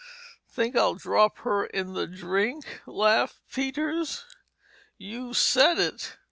"Think 0.49 0.75
I'd 0.75 0.97
drop 0.97 1.37
her 1.41 1.63
in 1.63 1.93
the 1.93 2.07
drink?" 2.07 2.81
laughed 2.87 3.37
Peters. 3.53 4.25
"You 4.97 5.35
said 5.35 5.77
it. 5.77 6.17